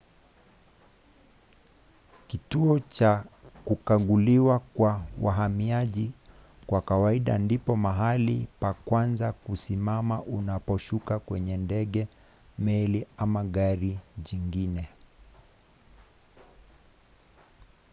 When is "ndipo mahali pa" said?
7.37-8.73